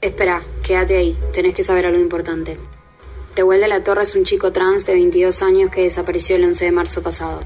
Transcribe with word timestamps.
Espera, 0.00 0.42
quédate 0.62 0.96
ahí, 0.96 1.14
tenés 1.30 1.54
que 1.54 1.62
saber 1.62 1.84
algo 1.84 2.00
importante. 2.00 2.56
Tehuel 3.34 3.60
de 3.60 3.68
la 3.68 3.84
Torre 3.84 4.00
es 4.00 4.14
un 4.14 4.24
chico 4.24 4.50
trans 4.50 4.86
de 4.86 4.94
22 4.94 5.42
años 5.42 5.70
que 5.70 5.82
desapareció 5.82 6.36
el 6.36 6.44
11 6.44 6.64
de 6.64 6.72
marzo 6.72 7.02
pasado. 7.02 7.40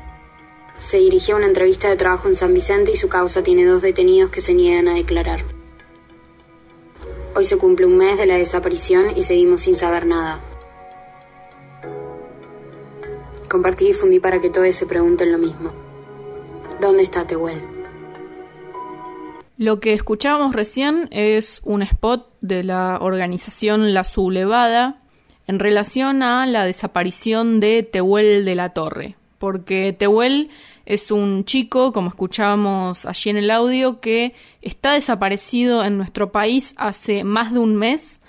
Se 0.79 0.99
dirigió 0.99 1.35
a 1.35 1.39
una 1.39 1.49
entrevista 1.49 1.89
de 1.89 1.97
trabajo 1.97 2.29
en 2.29 2.37
San 2.37 2.55
Vicente 2.55 2.93
y 2.93 2.97
su 2.97 3.09
causa 3.09 3.43
tiene 3.43 3.65
dos 3.65 3.83
detenidos 3.83 4.31
que 4.31 4.41
se 4.41 4.55
niegan 4.55 4.87
a 4.87 4.95
declarar. 4.95 5.41
Hoy 7.35 7.45
se 7.45 7.59
cumple 7.59 7.87
un 7.87 7.97
mes 7.97 8.19
de 8.19 8.27
la 8.27 8.37
desaparición 8.37 9.17
y 9.17 9.25
seguimos 9.25 9.63
sin 9.63 9.75
saber 9.75 10.07
nada. 10.07 10.41
Compartí 13.49 13.87
y 13.87 13.89
difundí 13.89 14.21
para 14.21 14.41
que 14.41 14.51
todos 14.51 14.73
se 14.77 14.87
pregunten 14.87 15.33
lo 15.33 15.39
mismo. 15.39 15.73
¿Dónde 16.81 17.03
está 17.03 17.27
Tehuel? 17.27 17.61
Lo 19.57 19.79
que 19.79 19.93
escuchábamos 19.93 20.55
recién 20.55 21.09
es 21.11 21.61
un 21.65 21.83
spot 21.83 22.34
de 22.45 22.63
la 22.63 22.99
organización 23.01 23.95
La 23.95 24.05
Sublevada 24.05 25.01
en 25.47 25.59
relación 25.59 26.23
a 26.23 26.45
la 26.45 26.67
desaparición 26.67 27.59
de 27.59 27.83
Tehuel 27.83 28.45
de 28.45 28.55
la 28.55 28.71
Torre, 28.71 29.17
porque 29.39 29.95
Tehuel 29.95 30.51
es 30.85 31.11
un 31.11 31.47
chico, 31.47 31.95
como 31.95 32.09
escuchábamos 32.09 33.07
allí 33.07 33.31
en 33.31 33.39
el 33.39 33.51
audio, 33.51 34.01
que 34.01 34.35
está 34.61 34.93
desaparecido 34.93 35.85
en 35.85 35.97
nuestro 35.97 36.33
país 36.33 36.75
hace 36.77 37.25
más 37.25 37.53
de 37.53 37.61
un 37.61 37.77
mes 37.77 38.21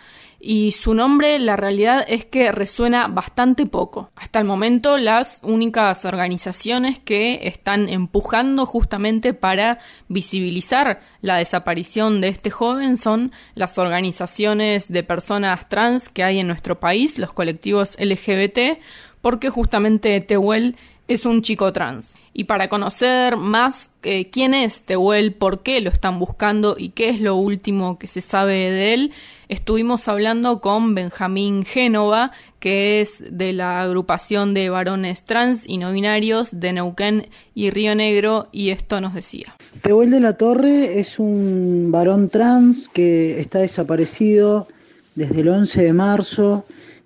y 0.48 0.73
su 0.73 0.94
nombre 0.94 1.40
la 1.40 1.58
realidad 1.58 2.05
es 2.08 2.23
que 2.23 2.52
resuena 2.52 3.08
bastante 3.08 3.66
poco. 3.66 4.12
Hasta 4.16 4.38
el 4.38 4.45
momento 4.45 4.99
las 4.99 5.40
únicas 5.41 6.05
organizaciones 6.05 6.99
que 6.99 7.48
están 7.48 7.90
empujando 7.90 8.67
justamente 8.67 9.34
para 9.34 9.80
visibilizar 10.08 11.02
la 11.22 11.38
desaparición 11.38 12.22
de 12.22 12.27
este 12.27 12.52
joven 12.52 12.95
son 12.95 13.31
las 13.55 13.80
organizaciones 13.80 14.88
de 14.88 15.02
personas 15.02 15.67
trans 15.67 16.09
que 16.09 16.23
hay 16.23 16.39
en 16.39 16.48
nuestro 16.48 16.80
país, 16.80 17.17
los 17.17 17.34
colectivos 17.34 17.98
LGBT, 18.00 18.80
porque 19.22 19.50
justamente 19.50 20.22
Tehuel 20.22 20.75
es 21.08 21.25
un 21.25 21.42
chico 21.42 21.73
trans. 21.73 22.14
Y 22.38 22.44
para 22.44 22.67
conocer 22.67 23.38
más 23.38 23.91
eh, 24.03 24.30
quién 24.30 24.53
es 24.53 24.83
Tehuel, 24.83 25.33
por 25.33 25.64
qué 25.64 25.80
lo 25.80 25.89
están 25.89 26.19
buscando 26.19 26.75
y 26.77 26.89
qué 26.89 27.08
es 27.08 27.22
lo 27.22 27.38
último 27.38 27.97
que 27.97 28.08
se 28.08 28.19
sabe 28.19 28.55
de 28.72 28.94
él, 28.94 29.14
estuvimos 29.47 30.09
hablando 30.09 30.59
con 30.59 30.95
Benjamín 30.95 31.64
Génova, 31.64 32.33
que 32.59 33.00
es 33.00 33.23
de 33.31 33.53
la 33.53 33.81
agrupación 33.81 34.53
de 34.53 34.69
varones 34.69 35.23
trans 35.23 35.64
y 35.66 35.77
no 35.77 35.94
binarios 35.94 36.59
de 36.59 36.73
Neuquén 36.73 37.30
y 37.53 37.69
Río 37.69 37.95
Negro, 37.95 38.49
y 38.52 38.72
esto 38.72 38.99
nos 38.99 39.14
decía. 39.14 39.55
Tehuel 39.81 40.11
de 40.11 40.20
la 40.20 40.33
Torre 40.33 40.99
es 40.99 41.20
un 41.20 41.88
varón 41.89 42.27
trans 42.27 42.89
que 42.89 43.39
está 43.39 43.59
desaparecido 43.59 44.67
desde 45.16 45.39
el 45.39 45.47
11 45.47 45.83
de 45.83 45.94
marzo 45.94 46.66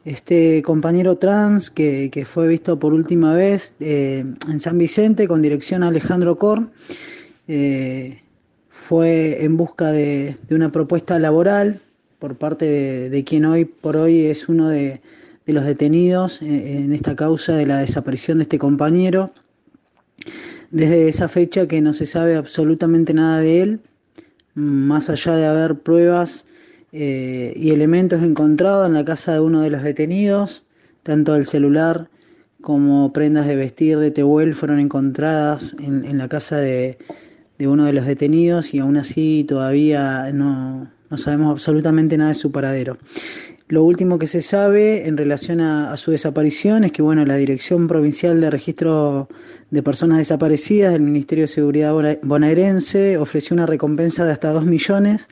este 0.09 0.63
compañero 0.63 1.17
trans 1.17 1.69
que, 1.69 2.25
fue 2.27 2.47
visto 2.47 2.79
por 2.79 2.93
última 2.93 3.35
vez 3.35 3.75
eh, 3.79 4.25
en 4.49 4.59
San 4.59 4.77
Vicente 4.79 5.27
con 5.27 5.43
dirección 5.43 5.83
a 5.83 5.89
Alejandro 5.89 6.35
Korn, 6.35 6.71
eh, 7.47 8.23
fue 8.87 9.43
en 9.43 9.55
busca 9.55 9.91
de, 9.91 10.35
una 10.49 10.71
propuesta 10.71 11.19
laboral 11.19 11.79
por 12.17 12.37
parte 12.37 13.09
de, 13.09 13.23
quien 13.23 13.45
hoy 13.45 13.65
por 13.65 13.97
hoy 13.97 14.25
es 14.25 14.49
uno 14.49 14.69
de, 14.69 14.99
los 15.45 15.63
detenidos 15.63 16.41
en, 16.41 16.91
esta 16.93 17.15
causa 17.15 17.55
de 17.55 17.67
la 17.67 17.79
desaparición 17.79 18.39
de 18.39 18.43
este 18.43 18.57
compañero. 18.57 19.31
Desde 20.71 21.07
esa 21.07 21.27
fecha 21.27 21.67
que 21.67 21.81
no 21.81 21.93
se 21.93 22.05
sabe 22.07 22.35
absolutamente 22.35 23.13
nada 23.13 23.39
de 23.39 23.61
él, 23.61 23.79
más 24.55 25.09
allá 25.09 25.35
de 25.35 25.45
haber 25.45 25.79
pruebas 25.79 26.45
eh, 26.91 27.53
y 27.55 27.71
elementos 27.71 28.23
encontrados 28.23 28.87
en 28.87 28.93
la 28.93 29.05
casa 29.05 29.33
de 29.33 29.39
uno 29.39 29.61
de 29.61 29.69
los 29.69 29.83
detenidos, 29.83 30.63
tanto 31.03 31.35
el 31.35 31.45
celular 31.45 32.09
como 32.61 33.13
prendas 33.13 33.47
de 33.47 33.55
vestir 33.55 33.99
de 33.99 34.11
Tehuel 34.11 34.53
fueron 34.53 34.79
encontradas 34.79 35.75
en, 35.79 36.17
la 36.17 36.27
casa 36.27 36.57
de, 36.57 36.97
uno 37.59 37.85
de 37.85 37.93
los 37.93 38.05
detenidos 38.05 38.73
y 38.73 38.79
aún 38.79 38.97
así 38.97 39.45
todavía 39.47 40.31
no, 40.33 40.91
sabemos 41.15 41.51
absolutamente 41.51 42.17
nada 42.17 42.29
de 42.29 42.35
su 42.35 42.51
paradero. 42.51 42.97
Lo 43.67 43.83
último 43.83 44.17
que 44.17 44.25
se 44.25 44.41
sabe 44.41 45.07
en 45.07 45.15
relación 45.15 45.61
a, 45.61 45.95
su 45.95 46.09
desaparición 46.09 46.83
es 46.83 46.91
que 46.91 47.03
bueno, 47.03 47.23
la 47.23 47.35
Dirección 47.35 47.87
Provincial 47.87 48.41
de 48.41 48.49
Registro 48.49 49.29
de 49.69 49.83
Personas 49.83 50.17
Desaparecidas 50.17 50.91
del 50.91 51.03
Ministerio 51.03 51.43
de 51.43 51.49
Seguridad 51.49 51.93
bonaerense 52.23 53.17
ofreció 53.17 53.53
una 53.53 53.67
recompensa 53.67 54.25
de 54.25 54.31
hasta 54.31 54.51
2 54.51 54.65
millones 54.65 55.27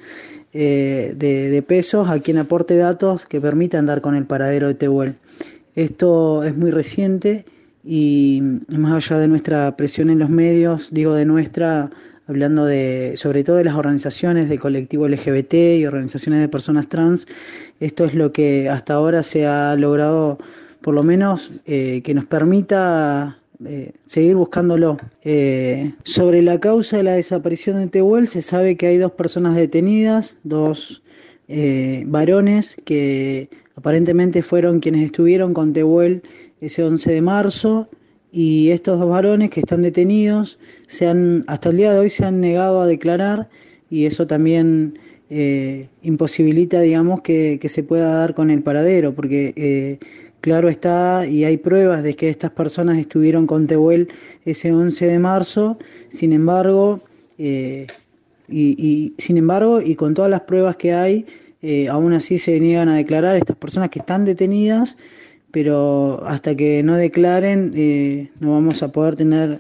eh, 0.54 1.14
de, 1.16 1.62
pesos 1.62 2.10
a 2.10 2.20
quien 2.20 2.38
aporte 2.38 2.76
datos 2.78 3.26
que 3.26 3.42
permitan 3.42 3.86
dar 3.86 4.02
con 4.02 4.16
el 4.16 4.26
paradero 4.26 4.68
de 4.68 4.76
Tehuel. 4.76 5.16
Esto 5.76 6.44
es 6.44 6.56
muy 6.56 6.72
reciente 6.72 7.46
y 7.84 8.42
más 8.70 8.94
allá 8.94 9.20
de 9.20 9.28
nuestra 9.28 9.76
presión 9.78 10.10
en 10.10 10.20
los 10.20 10.30
medios, 10.30 10.90
digo 10.92 11.14
de 11.14 11.26
nuestra, 11.26 11.92
hablando 12.28 12.66
de 12.66 13.14
sobre 13.16 13.44
todo 13.44 13.58
de 13.58 13.66
las 13.66 13.76
organizaciones 13.76 14.50
de 14.50 14.58
colectivo 14.58 15.08
LGBT 15.08 15.54
y 15.78 15.86
organizaciones 15.86 16.42
de 16.42 16.50
personas 16.50 16.88
trans, 16.88 17.28
esto 17.80 18.06
es 18.06 18.14
lo 18.14 18.32
que 18.32 18.70
hasta 18.70 18.94
ahora 18.94 19.24
se 19.24 19.46
ha 19.46 19.76
logrado 19.76 20.38
por 20.82 20.94
lo 20.94 21.04
menos 21.04 21.52
eh, 21.66 22.02
que 22.04 22.14
nos 22.14 22.26
permita 22.26 23.40
eh, 23.66 23.94
seguir 24.06 24.36
buscándolo. 24.36 24.98
Eh, 25.24 25.94
sobre 26.04 26.42
la 26.42 26.60
causa 26.60 26.98
de 26.98 27.04
la 27.04 27.14
desaparición 27.14 27.78
de 27.78 27.88
Tehuel, 27.88 28.28
se 28.28 28.42
sabe 28.42 28.78
que 28.78 28.88
hay 28.88 28.98
dos 28.98 29.14
personas 29.14 29.56
detenidas, 29.56 30.38
dos 30.44 31.02
eh, 31.48 32.04
varones 32.06 32.78
que 32.86 33.50
aparentemente 33.76 34.44
fueron 34.44 34.80
quienes 34.80 35.06
estuvieron 35.06 35.54
con 35.54 35.74
Tehuel 35.74 36.22
ese 36.62 36.84
11 36.84 37.12
de 37.12 37.22
marzo. 37.22 37.90
Y 38.32 38.70
estos 38.70 39.00
dos 39.00 39.10
varones 39.10 39.50
que 39.50 39.62
están 39.62 39.82
detenidos, 39.82 40.60
se 40.88 41.08
han, 41.08 41.44
hasta 41.48 41.70
el 41.70 41.78
día 41.78 41.94
de 41.94 42.00
hoy 42.00 42.10
se 42.10 42.26
han 42.26 42.42
negado 42.42 42.82
a 42.82 42.86
declarar 42.86 43.50
y 43.90 44.06
eso 44.06 44.28
también 44.28 45.00
imposibilita, 46.04 46.80
digamos, 46.82 47.22
que, 47.22 47.58
que, 47.60 47.68
se 47.68 47.84
pueda 47.84 48.14
dar 48.14 48.34
con 48.34 48.50
el 48.50 48.64
paradero, 48.64 49.14
porque 49.14 50.00
Claro 50.48 50.70
está, 50.70 51.28
y 51.28 51.44
hay 51.44 51.58
pruebas 51.58 52.04
de 52.04 52.16
que 52.16 52.30
estas 52.30 52.52
personas 52.52 52.98
estuvieron 52.98 53.46
con 53.46 53.68
Tehuel 53.68 54.08
ese 54.46 54.72
11 54.72 55.06
de 55.06 55.20
marzo, 55.20 55.78
sin 56.08 56.32
embargo, 56.32 57.02
eh, 57.38 57.86
y, 58.48 59.14
sin 59.18 59.36
embargo, 59.36 59.82
y 59.82 59.96
con 59.96 60.14
todas 60.14 60.32
las 60.32 60.40
pruebas 60.44 60.78
que 60.78 60.94
hay, 60.94 61.26
eh, 61.62 61.90
aún 61.90 62.14
así 62.14 62.40
se 62.40 62.62
niegan 62.62 62.88
a 62.88 62.96
declarar 62.96 63.36
estas 63.36 63.58
personas 63.58 63.90
que 63.90 64.00
están 64.00 64.24
detenidas, 64.24 64.96
pero 65.52 66.26
hasta 66.26 66.56
que 66.56 66.82
no 66.82 66.96
declaren 66.96 67.74
eh, 67.76 68.32
no 68.40 68.54
vamos 68.54 68.82
a 68.84 68.90
poder 68.90 69.18
tener 69.18 69.60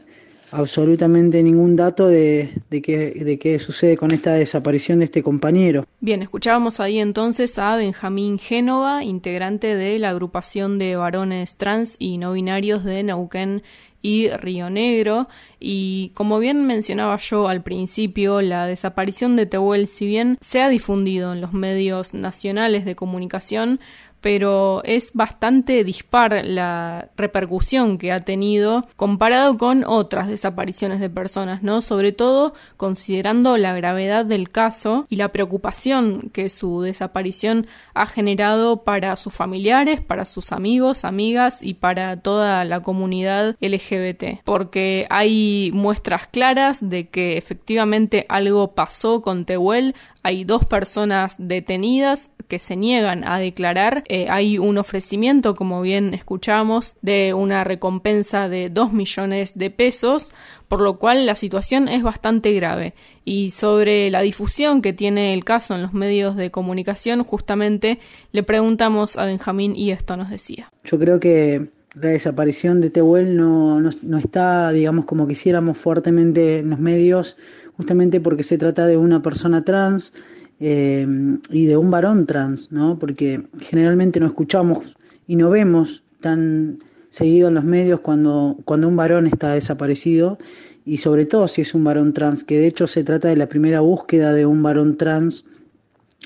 absolutamente 0.51 1.43
ningún 1.43 1.75
dato 1.75 2.07
de, 2.07 2.49
de, 2.69 2.81
qué, 2.81 3.11
de 3.11 3.39
qué 3.39 3.59
sucede 3.59 3.97
con 3.97 4.11
esta 4.11 4.33
desaparición 4.33 4.99
de 4.99 5.05
este 5.05 5.23
compañero. 5.23 5.85
Bien, 5.99 6.21
escuchábamos 6.21 6.79
ahí 6.79 6.99
entonces 6.99 7.57
a 7.59 7.75
Benjamín 7.75 8.39
Génova, 8.39 9.03
integrante 9.03 9.75
de 9.75 9.99
la 9.99 10.09
agrupación 10.09 10.79
de 10.79 10.95
varones 10.95 11.55
trans 11.55 11.95
y 11.99 12.17
no 12.17 12.33
binarios 12.33 12.83
de 12.83 13.03
Neuquén 13.03 13.63
y 14.01 14.29
Río 14.29 14.69
Negro. 14.69 15.27
Y 15.59 16.11
como 16.13 16.39
bien 16.39 16.65
mencionaba 16.65 17.17
yo 17.17 17.47
al 17.47 17.63
principio, 17.63 18.41
la 18.41 18.67
desaparición 18.67 19.35
de 19.35 19.47
Tehuel, 19.47 19.87
si 19.87 20.05
bien 20.05 20.37
se 20.39 20.61
ha 20.61 20.69
difundido 20.69 21.33
en 21.33 21.41
los 21.41 21.53
medios 21.53 22.13
nacionales 22.13 22.85
de 22.85 22.95
comunicación, 22.95 23.79
pero 24.21 24.81
es 24.83 25.13
bastante 25.13 25.83
dispar 25.83 26.43
la 26.45 27.09
repercusión 27.15 27.97
que 27.97 28.11
ha 28.11 28.21
tenido 28.21 28.83
comparado 28.95 29.57
con 29.57 29.83
otras 29.85 30.27
desapariciones 30.27 30.99
de 30.99 31.09
personas, 31.09 31.63
¿no? 31.63 31.81
Sobre 31.81 32.11
todo 32.11 32.53
considerando 32.77 33.57
la 33.57 33.75
gravedad 33.75 34.25
del 34.25 34.49
caso 34.49 35.05
y 35.09 35.17
la 35.17 35.29
preocupación 35.29 36.29
que 36.33 36.49
su 36.49 36.81
desaparición 36.81 37.67
ha 37.93 38.05
generado 38.05 38.83
para 38.83 39.15
sus 39.15 39.33
familiares, 39.33 40.01
para 40.01 40.25
sus 40.25 40.51
amigos, 40.51 41.05
amigas 41.05 41.59
y 41.61 41.75
para 41.75 42.21
toda 42.21 42.65
la 42.65 42.81
comunidad 42.81 43.55
LGBT, 43.59 44.41
porque 44.43 45.07
hay 45.09 45.71
muestras 45.73 46.27
claras 46.27 46.87
de 46.89 47.09
que 47.09 47.37
efectivamente 47.37 48.25
algo 48.29 48.73
pasó 48.73 49.21
con 49.21 49.45
Tehuel, 49.45 49.95
hay 50.23 50.43
dos 50.43 50.65
personas 50.65 51.35
detenidas 51.37 52.31
que 52.47 52.59
se 52.59 52.75
niegan 52.75 53.27
a 53.27 53.39
declarar. 53.39 54.03
Eh, 54.07 54.27
hay 54.29 54.57
un 54.57 54.77
ofrecimiento, 54.77 55.55
como 55.55 55.81
bien 55.81 56.13
escuchamos, 56.13 56.95
de 57.01 57.33
una 57.33 57.63
recompensa 57.63 58.49
de 58.49 58.69
2 58.69 58.93
millones 58.93 59.57
de 59.57 59.69
pesos, 59.69 60.31
por 60.67 60.81
lo 60.81 60.97
cual 60.97 61.25
la 61.25 61.35
situación 61.35 61.87
es 61.87 62.03
bastante 62.03 62.53
grave. 62.53 62.93
Y 63.25 63.51
sobre 63.51 64.09
la 64.09 64.21
difusión 64.21 64.81
que 64.81 64.93
tiene 64.93 65.33
el 65.33 65.43
caso 65.43 65.75
en 65.75 65.81
los 65.81 65.93
medios 65.93 66.35
de 66.35 66.51
comunicación, 66.51 67.23
justamente 67.23 67.99
le 68.31 68.43
preguntamos 68.43 69.17
a 69.17 69.25
Benjamín 69.25 69.75
y 69.75 69.91
esto 69.91 70.17
nos 70.17 70.29
decía. 70.29 70.71
Yo 70.83 70.97
creo 70.97 71.19
que 71.19 71.69
la 72.01 72.09
desaparición 72.09 72.81
de 72.81 72.89
Tehuel 72.89 73.35
no, 73.35 73.81
no, 73.81 74.17
está, 74.17 74.71
digamos, 74.71 75.05
como 75.05 75.27
quisiéramos 75.27 75.77
fuertemente 75.77 76.59
en 76.59 76.69
los 76.69 76.79
medios, 76.79 77.37
justamente 77.75 78.19
porque 78.21 78.43
se 78.43 78.57
trata 78.57 78.85
de 78.85 78.97
una 78.97 79.21
persona 79.21 79.63
trans 79.63 80.13
eh, 80.59 81.07
y 81.49 81.65
de 81.65 81.77
un 81.77 81.91
varón 81.91 82.25
trans, 82.25 82.71
¿no? 82.71 82.97
Porque 82.97 83.43
generalmente 83.59 84.19
no 84.19 84.25
escuchamos 84.25 84.97
y 85.27 85.35
no 85.35 85.49
vemos 85.49 86.03
tan 86.19 86.79
seguido 87.09 87.49
en 87.49 87.55
los 87.55 87.63
medios 87.63 87.99
cuando, 87.99 88.57
cuando 88.65 88.87
un 88.87 88.95
varón 88.95 89.27
está 89.27 89.53
desaparecido 89.53 90.39
y 90.85 90.97
sobre 90.97 91.25
todo 91.25 91.47
si 91.47 91.61
es 91.61 91.73
un 91.75 91.83
varón 91.83 92.13
trans, 92.13 92.43
que 92.43 92.57
de 92.57 92.67
hecho 92.67 92.87
se 92.87 93.03
trata 93.03 93.27
de 93.27 93.37
la 93.37 93.49
primera 93.49 93.81
búsqueda 93.81 94.33
de 94.33 94.45
un 94.45 94.63
varón 94.63 94.97
trans, 94.97 95.45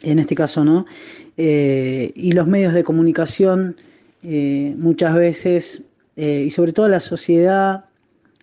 en 0.04 0.20
este 0.20 0.36
caso 0.36 0.64
no, 0.64 0.86
eh, 1.38 2.12
y 2.16 2.32
los 2.32 2.48
medios 2.48 2.74
de 2.74 2.84
comunicación 2.84 3.76
eh, 4.24 4.76
muchas 4.78 5.16
veces, 5.16 5.84
y 6.16 6.52
sobre 6.52 6.72
todo 6.72 6.88
la 6.88 7.00
sociedad, 7.00 7.86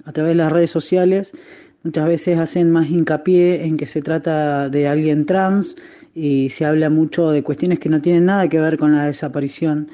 a 0.04 0.12
través 0.12 0.30
de 0.30 0.34
las 0.36 0.50
redes 0.50 0.70
sociales, 0.70 1.32
muchas 1.82 2.06
veces 2.06 2.38
hacen 2.38 2.70
más 2.70 2.90
hincapié 2.90 3.64
en 3.64 3.76
que 3.76 3.86
se 3.86 4.02
trata 4.02 4.68
de 4.68 4.88
alguien 4.88 5.26
trans 5.26 5.76
y 6.14 6.48
se 6.50 6.64
habla 6.64 6.90
mucho 6.90 7.30
de 7.30 7.42
cuestiones 7.42 7.78
que 7.78 7.88
no 7.88 8.00
tienen 8.00 8.26
nada 8.26 8.48
que 8.48 8.60
ver 8.60 8.78
con 8.78 8.94
la 8.94 9.06
desaparición. 9.06 9.88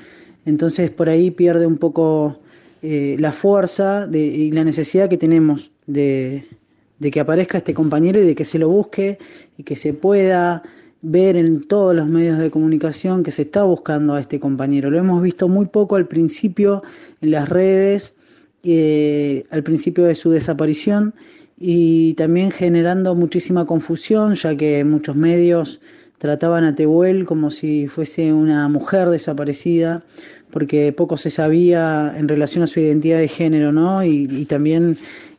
Entonces 0.46 0.90
por 0.90 1.08
ahí 1.08 1.30
pierde 1.30 1.66
un 1.66 1.78
poco 1.78 2.40
eh, 2.82 3.16
la 3.18 3.32
fuerza 3.32 4.08
y 4.12 4.50
la 4.50 4.64
necesidad 4.64 5.08
que 5.08 5.16
tenemos 5.16 5.70
de, 5.86 6.46
de 6.98 7.10
que 7.10 7.20
aparezca 7.20 7.58
este 7.58 7.74
compañero 7.74 8.20
y 8.20 8.24
de 8.24 8.34
que 8.34 8.44
se 8.44 8.58
lo 8.58 8.68
busque 8.68 9.18
y 9.56 9.62
que 9.62 9.76
se 9.76 9.92
pueda 9.92 10.62
ver 11.02 11.36
en 11.36 11.60
todos 11.60 11.94
los 11.94 12.08
medios 12.08 12.38
de 12.38 12.50
comunicación 12.50 13.22
que 13.22 13.30
se 13.30 13.42
está 13.42 13.62
buscando 13.62 14.14
a 14.14 14.20
este 14.20 14.40
compañero. 14.40 14.90
Lo 14.90 14.98
hemos 14.98 15.22
visto 15.22 15.48
muy 15.48 15.66
poco 15.66 15.96
al 15.96 16.06
principio 16.08 16.82
en 17.20 17.30
las 17.30 17.48
redes, 17.48 18.14
eh, 18.62 19.44
al 19.50 19.62
principio 19.62 20.04
de 20.04 20.14
su 20.14 20.30
desaparición 20.30 21.14
y 21.58 22.14
también 22.14 22.50
generando 22.50 23.14
muchísima 23.14 23.66
confusión, 23.66 24.34
ya 24.34 24.56
que 24.56 24.84
muchos 24.84 25.16
medios 25.16 25.80
trataban 26.18 26.64
a 26.64 26.74
Tehuel 26.74 27.26
como 27.26 27.50
si 27.50 27.86
fuese 27.86 28.32
una 28.32 28.68
mujer 28.68 29.08
desaparecida, 29.08 30.02
porque 30.50 30.92
poco 30.92 31.16
se 31.16 31.30
sabía 31.30 32.14
en 32.16 32.28
relación 32.28 32.64
a 32.64 32.66
su 32.66 32.80
identidad 32.80 33.18
de 33.18 33.28
género, 33.28 33.72
¿no? 33.72 34.04
Y, 34.04 34.44
también, 34.46 34.96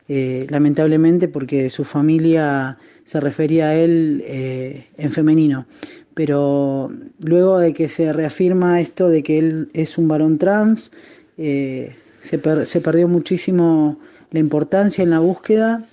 eh, 0.08 0.46
lamentablemente, 0.50 1.28
porque 1.28 1.70
su 1.70 1.84
familia 1.84 2.78
se 3.04 3.20
refería 3.20 3.68
a 3.68 3.74
él 3.74 4.22
eh, 4.26 4.86
en 4.96 5.12
femenino. 5.12 5.66
Pero 6.14 6.92
luego 7.20 7.58
de 7.58 7.74
que 7.74 7.88
se 7.88 8.12
reafirma 8.12 8.80
esto 8.80 9.08
de 9.08 9.22
que 9.22 9.38
él 9.38 9.70
es 9.74 9.98
un 9.98 10.08
varón 10.08 10.38
trans, 10.38 10.92
eh, 11.36 11.94
se, 12.20 12.40
se 12.64 12.80
perdió 12.80 13.08
muchísimo 13.08 13.98
la 14.30 14.38
importancia 14.38 15.02
en 15.02 15.10
la 15.10 15.18
búsqueda 15.18 15.86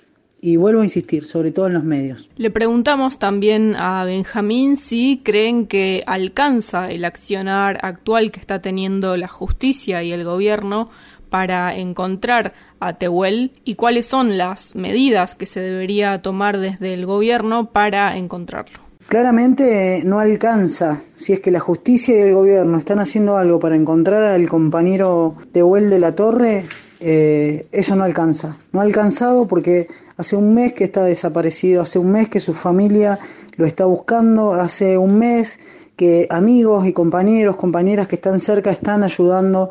y 0.44 0.58
vuelvo 0.58 0.82
a 0.82 0.84
insistir, 0.84 1.26
sobre 1.26 1.52
todo 1.52 1.68
en 1.68 1.74
los 1.74 1.86
medios. 1.86 2.30
Le 2.36 2.52
preguntamos 2.52 3.18
también 3.18 3.78
a 3.78 4.04
Benjamín 4.04 4.76
si 4.76 5.22
creen 5.24 5.68
que 5.68 6.04
alcanza 6.06 6.92
el 6.92 7.06
accionar 7.06 7.80
actual 7.82 8.30
que 8.30 8.42
está 8.42 8.62
teniendo 8.62 9.16
la 9.16 9.30
justicia 9.30 10.04
y 10.04 10.12
el 10.12 10.26
gobierno 10.26 10.90
para 11.30 11.74
encontrar 11.74 12.54
a 12.82 12.98
Tehuel 12.98 13.54
y 13.64 13.76
cuáles 13.76 14.06
son 14.06 14.38
las 14.38 14.76
medidas 14.76 15.34
que 15.34 15.46
se 15.46 15.62
debería 15.62 16.22
tomar 16.22 16.60
desde 16.60 16.94
el 16.94 17.06
gobierno 17.06 17.72
para 17.72 18.18
encontrarlo. 18.18 18.80
Claramente 19.08 20.02
no 20.04 20.20
alcanza. 20.20 21.04
Si 21.16 21.32
es 21.32 21.40
que 21.40 21.52
la 21.52 21.62
justicia 21.62 22.18
y 22.18 22.22
el 22.22 22.34
gobierno 22.34 22.78
están 22.78 23.00
haciendo 23.00 23.38
algo 23.38 23.60
para 23.60 23.78
encontrar 23.78 24.24
al 24.24 24.50
compañero 24.50 25.38
Tehuel 25.54 25.90
de 25.90 26.00
la 26.00 26.16
Torre, 26.16 26.66
eh, 27.06 27.68
eso 27.74 27.98
no 27.98 28.06
alcanza. 28.06 28.58
No 28.72 28.80
ha 28.80 28.84
alcanzado 28.84 29.46
porque 29.46 29.90
hace 30.16 30.38
un 30.38 30.54
mes 30.54 30.72
que 30.72 30.86
está 30.86 31.04
desaparecido, 31.04 31.82
hace 31.82 32.00
un 32.00 32.12
mes 32.14 32.30
que 32.30 32.40
su 32.40 32.54
familia 32.54 33.20
lo 33.58 33.66
está 33.66 33.84
buscando, 33.84 34.54
hace 34.54 34.98
un 34.98 35.20
mes 35.20 35.60
que 35.98 36.28
amigos 36.30 36.88
y 36.88 36.94
compañeros, 36.94 37.58
compañeras 37.58 38.08
que 38.08 38.16
están 38.16 38.40
cerca 38.40 38.72
están 38.72 39.04
ayudando, 39.04 39.70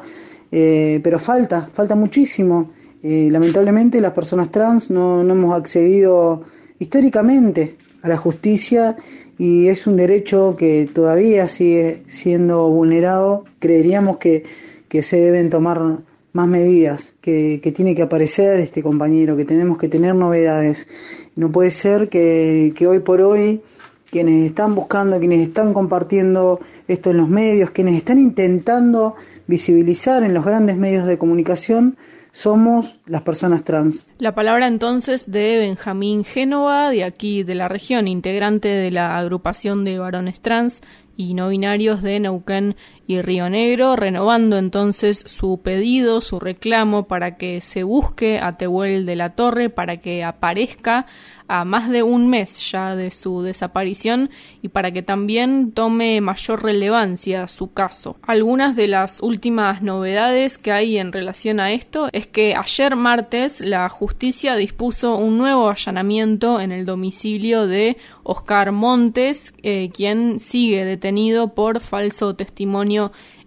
eh, 0.50 1.00
pero 1.02 1.19
falta, 1.19 1.70
falta 1.73 1.96
muchísimo. 1.96 2.70
Eh, 3.02 3.29
lamentablemente 3.31 4.02
las 4.02 4.12
personas 4.12 4.50
trans 4.50 4.90
no, 4.90 5.25
no 5.25 5.32
hemos 5.32 5.58
accedido 5.58 6.43
históricamente 6.79 7.79
a 8.02 8.08
la 8.08 8.19
justicia 8.19 8.94
y 9.38 9.69
es 9.69 9.87
un 9.87 9.96
derecho 9.96 10.55
que 10.58 10.87
todavía 10.93 11.49
sigue 11.49 12.02
siendo 12.08 12.69
vulnerado. 12.69 13.44
Creeríamos 13.58 14.19
que, 14.19 14.44
que 14.88 15.00
se 15.00 15.19
deben 15.19 15.49
tomar 15.49 16.02
más 16.32 16.49
medidas, 16.49 17.17
que, 17.20 17.61
que, 17.62 17.73
tiene 17.73 17.94
que 17.94 18.02
aparecer 18.02 18.61
este 18.61 18.82
compañero, 18.82 19.37
que 19.37 19.44
tenemos 19.44 19.79
que 19.79 19.88
tener 19.88 20.14
novedades. 20.14 20.88
No 21.37 21.52
puede 21.52 21.70
ser 21.70 22.08
que, 22.08 22.75
hoy 22.88 23.00
por 23.00 23.20
hoy 23.20 23.62
quienes 24.11 24.44
están 24.44 24.75
buscando, 24.75 25.19
quienes 25.19 25.49
están 25.49 25.73
compartiendo 25.73 26.61
esto 26.87 27.11
en 27.11 27.17
los 27.17 27.29
medios, 27.31 27.70
quienes 27.70 27.96
están 27.96 28.19
intentando 28.19 29.14
visibilizar 29.46 30.23
en 30.23 30.34
los 30.34 30.44
grandes 30.44 30.76
medios 30.76 31.06
de 31.06 31.17
comunicación, 31.17 31.96
somos 32.31 32.99
las 33.06 33.23
personas 33.23 33.64
trans. 33.64 34.06
La 34.19 34.34
palabra 34.34 34.67
entonces 34.67 35.31
de 35.31 35.56
Benjamín 35.58 36.25
Génova, 36.25 36.90
de 36.90 37.05
aquí 37.05 37.43
de 37.43 37.55
la 37.55 37.69
región, 37.69 38.06
integrante 38.06 38.69
de 38.69 38.90
la 38.90 39.19
agrupación 39.19 39.84
de 39.84 39.99
varones 39.99 40.40
trans 40.40 40.82
y 41.17 41.34
no 41.34 41.49
binarios 41.49 42.02
de 42.02 42.20
Neuquén 42.20 42.76
Río 43.20 43.50
Negro, 43.50 43.97
renovando 43.97 44.56
entonces 44.56 45.19
su 45.19 45.61
pedido, 45.61 46.20
su 46.20 46.41
reclamo 46.41 47.09
para 47.09 47.37
que 47.37 47.61
se 47.61 47.82
busque 47.82 48.38
a 48.38 48.56
Tehuel 48.56 49.05
de 49.05 49.17
la 49.17 49.35
Torre, 49.35 49.69
para 49.69 49.99
que 49.99 50.25
aparezca 50.25 51.06
a 51.49 51.64
más 51.64 51.91
de 51.91 52.03
un 52.03 52.29
mes 52.29 52.70
ya 52.70 52.97
de 52.97 53.11
su 53.11 53.43
desaparición 53.43 54.31
y 54.62 54.69
para 54.69 54.91
que 54.91 55.03
también 55.03 55.73
tome 55.73 56.20
mayor 56.20 56.62
relevancia 56.62 57.47
su 57.49 57.73
caso. 57.73 58.17
Algunas 58.23 58.75
de 58.76 58.88
las 58.88 59.20
últimas 59.20 59.82
novedades 59.82 60.56
que 60.56 60.73
hay 60.73 60.97
en 60.97 61.12
relación 61.12 61.61
a 61.61 61.73
esto 61.73 62.08
es 62.12 62.26
que 62.26 62.55
ayer 62.55 62.97
martes 62.97 63.61
la 63.61 63.88
justicia 63.88 64.56
dispuso 64.56 65.17
un 65.17 65.37
nuevo 65.37 65.69
allanamiento 65.69 66.61
en 66.61 66.73
el 66.73 66.87
domicilio 66.87 67.67
de 67.67 67.97
Oscar 68.23 68.73
Montes, 68.73 69.53
eh, 69.62 69.91
quien 69.93 70.41
sigue 70.41 70.85
detenido 70.85 71.55
por 71.55 71.81
falso 71.81 72.35
testimonio 72.35 73.02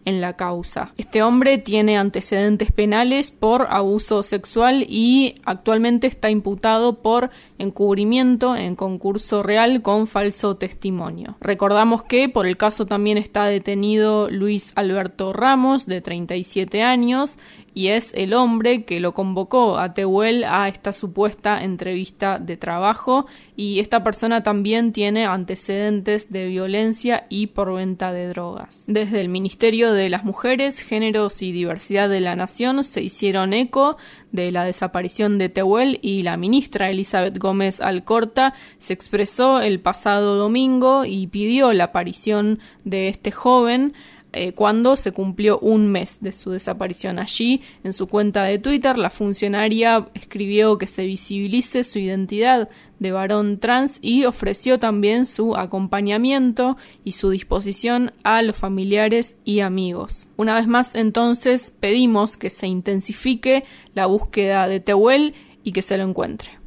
en 0.05 0.21
la 0.21 0.33
causa. 0.33 0.93
Este 0.97 1.23
hombre 1.23 1.57
tiene 1.57 1.97
antecedentes 1.97 2.71
penales 2.71 3.31
por 3.31 3.67
abuso 3.69 4.23
sexual 4.23 4.85
y 4.87 5.41
actualmente 5.45 6.07
está 6.07 6.29
imputado 6.29 7.01
por 7.01 7.29
encubrimiento 7.57 8.55
en 8.55 8.75
concurso 8.75 9.43
real 9.43 9.81
con 9.81 10.07
falso 10.07 10.55
testimonio. 10.55 11.35
Recordamos 11.39 12.03
que 12.03 12.29
por 12.29 12.45
el 12.47 12.57
caso 12.57 12.85
también 12.85 13.17
está 13.17 13.45
detenido 13.45 14.29
Luis 14.29 14.71
Alberto 14.75 15.33
Ramos, 15.33 15.85
de 15.85 16.01
37 16.01 16.83
años, 16.83 17.37
y 17.75 17.89
es 17.89 18.11
el 18.13 18.33
hombre 18.33 18.85
que 18.85 19.01
lo 19.01 19.13
convocó 19.13 19.77
a 19.77 19.93
Tehuel 19.93 20.45
a 20.45 20.69
esta 20.69 20.93
supuesta 20.93 21.61
entrevista 21.61 22.39
de 22.39 22.55
trabajo 22.55 23.27
y 23.57 23.79
esta 23.79 24.01
persona 24.01 24.43
también 24.43 24.93
tiene 24.93 25.25
antecedentes 25.25 26.31
de 26.31 26.47
violencia 26.47 27.27
y 27.29 27.47
por 27.47 27.73
venta 27.73 28.13
de 28.13 28.29
drogas. 28.29 28.85
Desde 28.87 29.19
el 29.19 29.27
Ministerio 29.27 29.91
de 29.91 30.09
las 30.09 30.23
Mujeres, 30.23 30.79
Géneros 30.79 31.41
y 31.41 31.51
Diversidad 31.51 32.07
de 32.07 32.21
la 32.21 32.37
Nación 32.37 32.81
se 32.85 33.01
hicieron 33.01 33.53
eco 33.53 33.97
de 34.31 34.51
la 34.53 34.63
desaparición 34.63 35.37
de 35.37 35.49
Tehuel 35.49 35.99
y 36.01 36.21
la 36.21 36.37
ministra 36.37 36.89
Elizabeth 36.89 37.37
Gómez 37.45 37.79
Alcorta 37.79 38.53
se 38.79 38.93
expresó 38.93 39.61
el 39.61 39.79
pasado 39.79 40.35
domingo 40.35 41.05
y 41.05 41.27
pidió 41.27 41.73
la 41.73 41.85
aparición 41.85 42.59
de 42.83 43.07
este 43.07 43.31
joven 43.31 43.93
eh, 44.37 44.51
cuando 44.51 44.97
se 44.97 45.13
cumplió 45.13 45.59
un 45.59 45.87
mes 45.87 46.17
de 46.19 46.33
su 46.33 46.51
desaparición. 46.51 47.19
Allí, 47.19 47.61
en 47.85 47.93
su 47.93 48.05
cuenta 48.07 48.43
de 48.43 48.59
Twitter, 48.59 48.97
la 48.97 49.09
funcionaria 49.09 50.09
escribió 50.13 50.77
que 50.77 50.87
se 50.87 51.05
visibilice 51.05 51.85
su 51.85 51.99
identidad 51.99 52.67
de 52.99 53.11
varón 53.13 53.59
trans 53.59 53.97
y 54.01 54.25
ofreció 54.25 54.77
también 54.77 55.25
su 55.25 55.55
acompañamiento 55.55 56.75
y 57.05 57.13
su 57.13 57.29
disposición 57.29 58.11
a 58.23 58.41
los 58.41 58.57
familiares 58.57 59.37
y 59.45 59.61
amigos. 59.61 60.29
Una 60.35 60.55
vez 60.55 60.67
más, 60.67 60.95
entonces, 60.95 61.71
pedimos 61.79 62.35
que 62.35 62.49
se 62.49 62.67
intensifique 62.67 63.63
la 63.93 64.05
búsqueda 64.05 64.67
de 64.67 64.81
Tehuel 64.81 65.33
y 65.63 65.71
que 65.71 65.81
se 65.81 65.97
lo 65.97 66.03
encuentre. 66.03 66.59